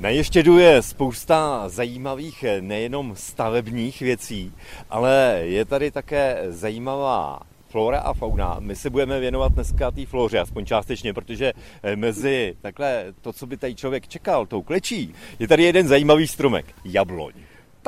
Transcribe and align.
Na 0.00 0.08
Ještědu 0.08 0.58
je 0.58 0.82
spousta 0.82 1.68
zajímavých 1.68 2.44
nejenom 2.60 3.16
stavebních 3.16 4.00
věcí, 4.00 4.52
ale 4.90 5.40
je 5.42 5.64
tady 5.64 5.90
také 5.90 6.38
zajímavá 6.48 7.40
flora 7.68 7.98
a 7.98 8.12
fauna. 8.12 8.56
My 8.60 8.76
se 8.76 8.90
budeme 8.90 9.20
věnovat 9.20 9.52
dneska 9.52 9.90
té 9.90 10.06
floře, 10.06 10.38
aspoň 10.38 10.64
částečně, 10.64 11.12
protože 11.12 11.52
mezi 11.94 12.56
takhle 12.60 13.04
to, 13.20 13.32
co 13.32 13.46
by 13.46 13.56
tady 13.56 13.74
člověk 13.74 14.08
čekal, 14.08 14.46
tou 14.46 14.62
klečí, 14.62 15.14
je 15.38 15.48
tady 15.48 15.62
jeden 15.62 15.88
zajímavý 15.88 16.26
stromek, 16.26 16.66
jabloň 16.84 17.32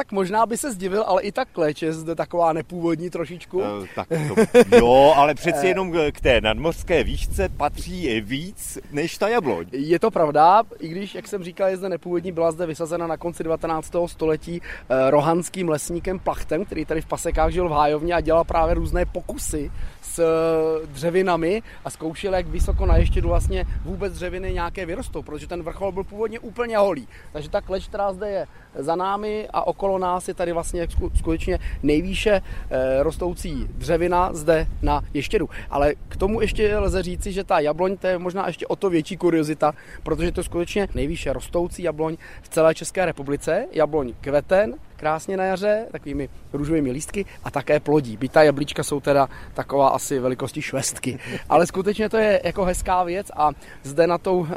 tak 0.03 0.12
možná 0.12 0.46
by 0.46 0.57
se 0.57 0.73
zdivil, 0.73 1.05
ale 1.07 1.23
i 1.23 1.32
tak 1.32 1.48
kleč 1.53 1.82
je 1.82 1.93
zde 1.93 2.14
taková 2.14 2.52
nepůvodní 2.52 3.11
trošičku. 3.11 3.59
Uh, 3.59 3.87
tak 3.95 4.09
to, 4.09 4.77
jo, 4.77 5.12
ale 5.16 5.34
přeci 5.34 5.66
jenom 5.66 5.93
k 6.12 6.21
té 6.21 6.41
nadmořské 6.41 7.05
výšce 7.05 7.48
patří 7.48 8.20
víc 8.20 8.79
než 8.91 9.19
ta 9.19 9.29
jabloň. 9.29 9.66
Je 9.73 9.98
to 9.98 10.11
pravda, 10.11 10.62
i 10.79 10.88
když, 10.88 11.15
jak 11.15 11.29
jsem 11.29 11.45
říkal, 11.45 11.69
je 11.69 11.77
zde 11.77 11.88
nepůvodní, 11.88 12.33
byla 12.33 12.52
zde 12.52 12.66
vysazena 12.66 13.07
na 13.07 13.16
konci 13.16 13.45
19. 13.45 13.95
století 14.07 14.62
eh, 14.62 15.10
rohanským 15.10 15.69
lesníkem 15.69 16.19
Plachtem, 16.19 16.65
který 16.65 16.84
tady 16.84 17.01
v 17.01 17.07
Pasekách 17.07 17.52
žil 17.52 17.69
v 17.69 17.73
Hájovně 17.73 18.15
a 18.15 18.21
dělal 18.21 18.45
právě 18.45 18.74
různé 18.74 19.07
pokusy 19.07 19.71
s 20.02 20.19
eh, 20.19 20.87
dřevinami 20.87 21.62
a 21.84 21.91
zkoušel, 21.91 22.34
jak 22.34 22.46
vysoko 22.46 22.87
na 22.87 22.96
ještědu 22.96 23.29
vlastně 23.29 23.66
vůbec 23.84 24.12
dřeviny 24.12 24.52
nějaké 24.52 24.87
vyrostou, 24.87 25.23
protože 25.23 25.46
ten 25.46 25.62
vrchol 25.62 25.93
byl 25.93 26.05
původně 26.05 26.41
úplně 26.41 26.79
holý. 26.79 27.09
Takže 27.32 27.51
ta 27.51 27.60
kleč, 27.60 27.88
která 27.88 28.12
zde 28.12 28.30
je 28.30 28.46
za 28.74 28.96
námi 28.96 29.48
a 29.52 29.66
okolo 29.66 29.91
nás 29.98 30.28
je 30.28 30.34
tady 30.34 30.52
vlastně 30.52 30.87
skutečně 31.14 31.59
nejvýše 31.82 32.30
eh, 32.70 33.02
rostoucí 33.02 33.66
dřevina 33.70 34.30
zde 34.32 34.66
na 34.82 35.02
ještědu. 35.15 35.48
Ale 35.70 35.95
k 36.09 36.16
tomu 36.16 36.41
ještě 36.41 36.78
lze 36.78 37.02
říci, 37.02 37.32
že 37.32 37.45
ta 37.45 37.60
jabloň 37.60 37.96
to 37.96 38.06
je 38.06 38.18
možná 38.18 38.46
ještě 38.46 38.66
o 38.66 38.77
to 38.77 38.91
větší 38.91 39.16
kuriozita, 39.16 39.74
protože 40.02 40.32
to 40.32 40.41
je 40.41 40.45
skutečně 40.45 40.88
nejvýše 40.95 41.32
rostoucí 41.32 41.82
jabloň 41.82 42.16
v 42.42 42.48
celé 42.48 42.74
České 42.74 43.06
republice. 43.06 43.66
Jabloň 43.73 44.12
kveten, 44.20 44.74
krásně 45.02 45.37
na 45.37 45.45
jaře, 45.45 45.87
takovými 45.93 46.29
růžovými 46.52 46.90
lístky 46.90 47.24
a 47.45 47.51
také 47.51 47.80
plodí. 47.80 48.16
Byť 48.16 48.32
ta 48.32 48.43
jablíčka 48.43 48.82
jsou 48.82 49.01
teda 49.01 49.29
taková 49.54 49.88
asi 49.88 50.18
velikosti 50.18 50.63
švestky. 50.63 51.18
Ale 51.49 51.66
skutečně 51.66 52.09
to 52.09 52.16
je 52.16 52.40
jako 52.45 52.65
hezká 52.65 53.02
věc 53.02 53.26
a 53.37 53.51
zde 53.82 54.07
na 54.07 54.18
tou 54.18 54.46
e, 54.46 54.49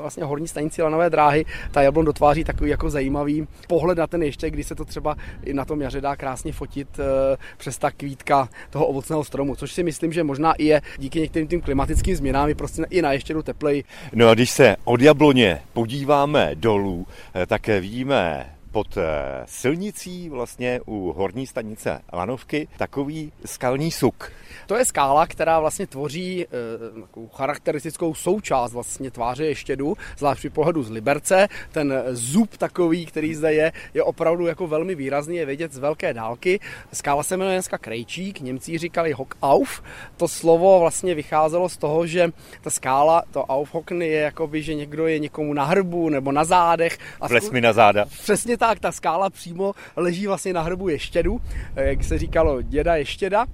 vlastně 0.00 0.24
horní 0.24 0.48
stanici 0.48 0.82
lanové 0.82 1.10
dráhy 1.10 1.44
ta 1.70 1.82
jablon 1.82 2.04
dotváří 2.04 2.44
takový 2.44 2.70
jako 2.70 2.90
zajímavý 2.90 3.48
pohled 3.68 3.98
na 3.98 4.06
ten 4.06 4.22
ještě, 4.22 4.50
kdy 4.50 4.64
se 4.64 4.74
to 4.74 4.84
třeba 4.84 5.16
i 5.44 5.54
na 5.54 5.64
tom 5.64 5.82
jaře 5.82 6.00
dá 6.00 6.16
krásně 6.16 6.52
fotit 6.52 6.98
e, 6.98 7.36
přes 7.58 7.78
ta 7.78 7.90
kvítka 7.90 8.48
toho 8.70 8.86
ovocného 8.86 9.24
stromu, 9.24 9.56
což 9.56 9.72
si 9.72 9.82
myslím, 9.82 10.12
že 10.12 10.24
možná 10.24 10.52
i 10.52 10.64
je 10.64 10.82
díky 10.98 11.20
některým 11.20 11.48
tím 11.48 11.60
klimatickým 11.60 12.16
změnám 12.16 12.48
je 12.48 12.54
prostě 12.54 12.82
i 12.90 13.02
na 13.02 13.12
ještědu 13.12 13.42
teplej. 13.42 13.84
No 14.12 14.28
a 14.28 14.34
když 14.34 14.50
se 14.50 14.76
od 14.84 15.00
jabloně 15.00 15.60
podíváme 15.72 16.50
dolů, 16.54 17.06
e, 17.34 17.46
tak 17.46 17.66
vidíme 17.66 18.46
pod 18.72 18.96
eh, 18.96 19.02
silnicí 19.46 20.28
vlastně 20.28 20.80
u 20.86 21.12
horní 21.12 21.46
stanice 21.46 22.00
Lanovky 22.12 22.68
takový 22.78 23.32
skalní 23.44 23.90
suk. 23.90 24.32
To 24.66 24.76
je 24.76 24.84
skála, 24.84 25.26
která 25.26 25.60
vlastně 25.60 25.86
tvoří 25.86 26.44
e, 26.44 26.46
takovou 27.00 27.28
charakteristickou 27.28 28.14
součást 28.14 28.72
vlastně 28.72 29.10
tváře 29.10 29.46
ještědu, 29.46 29.96
zvlášť 30.18 30.38
při 30.38 30.50
pohledu 30.50 30.82
z 30.82 30.90
Liberce. 30.90 31.48
Ten 31.72 31.94
zub 32.10 32.56
takový, 32.56 33.06
který 33.06 33.34
zde 33.34 33.52
je, 33.54 33.72
je 33.94 34.02
opravdu 34.02 34.46
jako 34.46 34.66
velmi 34.66 34.94
výrazný, 34.94 35.36
je 35.36 35.46
vidět 35.46 35.72
z 35.72 35.78
velké 35.78 36.14
dálky. 36.14 36.60
Skála 36.92 37.22
se 37.22 37.36
jmenuje 37.36 37.56
dneska 37.56 37.78
Krejčík, 37.78 38.40
Němci 38.40 38.78
říkali 38.78 39.12
Hock 39.12 39.34
auf. 39.42 39.82
To 40.16 40.28
slovo 40.28 40.80
vlastně 40.80 41.14
vycházelo 41.14 41.68
z 41.68 41.76
toho, 41.76 42.06
že 42.06 42.30
ta 42.60 42.70
skála, 42.70 43.22
to 43.30 43.44
Aufhocken 43.44 44.02
je 44.02 44.20
jakoby, 44.20 44.62
že 44.62 44.74
někdo 44.74 45.06
je 45.06 45.18
někomu 45.18 45.54
na 45.54 45.64
hrbu 45.64 46.08
nebo 46.08 46.32
na 46.32 46.44
zádech. 46.44 46.98
A 47.20 47.28
mi 47.52 47.60
na 47.60 47.72
záda. 47.72 48.04
Přesně 48.04 48.56
tak, 48.62 48.80
ta 48.80 48.92
skála 48.92 49.30
přímo 49.30 49.72
leží 49.96 50.26
vlastně 50.26 50.52
na 50.52 50.62
hrbu 50.62 50.88
ještědu, 50.88 51.40
eh, 51.76 51.88
jak 51.88 52.04
se 52.04 52.18
říkalo 52.18 52.62
děda 52.62 52.96
ještěda 52.96 53.46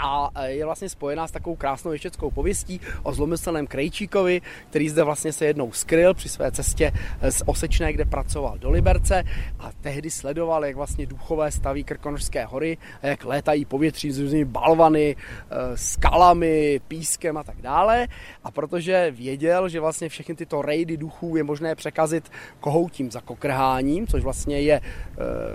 a 0.00 0.30
e, 0.34 0.50
je 0.52 0.64
vlastně 0.64 0.88
spojená 0.88 1.28
s 1.28 1.30
takovou 1.30 1.56
krásnou 1.56 1.92
ještěckou 1.92 2.30
pověstí 2.30 2.80
o 3.02 3.12
zlomyslném 3.12 3.66
Krejčíkovi, 3.66 4.40
který 4.70 4.88
zde 4.88 5.02
vlastně 5.02 5.32
se 5.32 5.46
jednou 5.46 5.72
skryl 5.72 6.14
při 6.14 6.28
své 6.28 6.52
cestě 6.52 6.92
e, 7.20 7.32
z 7.32 7.42
Osečné, 7.46 7.92
kde 7.92 8.04
pracoval 8.04 8.58
do 8.58 8.70
Liberce 8.70 9.24
a 9.58 9.70
tehdy 9.80 10.10
sledoval, 10.10 10.64
jak 10.64 10.76
vlastně 10.76 11.06
duchové 11.06 11.50
staví 11.50 11.84
Krkonožské 11.84 12.44
hory 12.44 12.78
a 13.02 13.06
jak 13.06 13.24
létají 13.24 13.64
povětří 13.64 14.12
s 14.12 14.18
různými 14.18 14.44
balvany, 14.44 15.16
e, 15.16 15.76
skalami, 15.76 16.80
pískem 16.88 17.36
a 17.36 17.44
tak 17.44 17.60
dále. 17.60 18.08
A 18.44 18.50
protože 18.50 19.10
věděl, 19.10 19.68
že 19.68 19.80
vlastně 19.80 20.08
všechny 20.08 20.34
tyto 20.34 20.62
rejdy 20.62 20.96
duchů 20.96 21.36
je 21.36 21.42
možné 21.42 21.74
překazit 21.74 22.30
kohoutím 22.60 23.10
za 23.10 23.20
kokrháním, 23.20 24.06
což 24.06 24.22
vlastně 24.22 24.60
je 24.60 24.80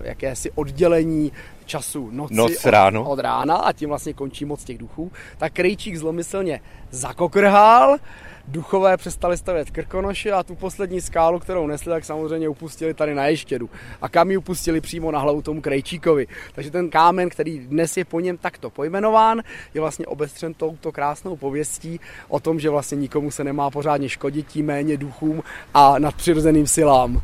jakési 0.03 0.52
oddělení 0.52 1.31
času 1.66 2.09
noci 2.12 2.34
Noc 2.34 2.66
ráno. 2.66 3.03
Od, 3.03 3.14
od 3.14 3.19
rána 3.19 3.56
a 3.56 3.74
tím 3.74 3.90
vlastně 3.90 4.14
končí 4.14 4.34
moc 4.41 4.63
těch 4.63 4.78
duchů, 4.78 5.12
tak 5.38 5.53
Krejčík 5.53 5.96
zlomyslně 5.96 6.62
zakokrhal, 6.91 7.97
duchové 8.47 8.97
přestali 8.97 9.38
stavět 9.38 9.72
krkonoše 9.72 10.31
a 10.31 10.44
tu 10.44 10.56
poslední 10.56 11.01
skálu, 11.01 11.40
kterou 11.40 11.68
nesli, 11.68 11.90
tak 11.90 12.06
samozřejmě 12.06 12.50
upustili 12.50 12.94
tady 12.94 13.16
na 13.16 13.28
Ještědu. 13.28 13.69
A 14.01 14.09
kam 14.09 14.31
ji 14.31 14.38
upustili 14.38 14.81
přímo 14.81 15.12
na 15.12 15.19
hlavu 15.19 15.41
tomu 15.41 15.62
Krejčíkovi. 15.62 16.28
Takže 16.53 16.72
ten 16.72 16.90
kámen, 16.90 17.29
který 17.29 17.59
dnes 17.59 17.97
je 17.97 18.06
po 18.06 18.19
něm 18.19 18.38
takto 18.38 18.69
pojmenován, 18.69 19.41
je 19.74 19.81
vlastně 19.81 20.06
obestřen 20.06 20.53
touto 20.53 20.91
krásnou 20.91 21.35
pověstí 21.35 22.00
o 22.28 22.40
tom, 22.40 22.59
že 22.59 22.69
vlastně 22.69 22.97
nikomu 22.97 23.31
se 23.31 23.44
nemá 23.44 23.69
pořádně 23.69 24.09
škodit, 24.09 24.47
tím 24.47 24.66
méně 24.66 24.97
duchům 24.97 25.44
a 25.74 26.00
nadpřirozeným 26.00 26.68
silám. 26.68 27.22